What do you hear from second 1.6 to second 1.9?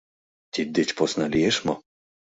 мо?